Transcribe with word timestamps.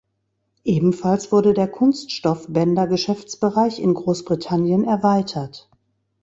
Ebenfalls 0.63 1.31
wurde 1.31 1.53
der 1.53 1.67
Kunststoffbänder-Geschäftsbereich 1.67 3.77
in 3.77 3.93
Grossbritannien 3.93 4.83
erweitert. 4.83 5.69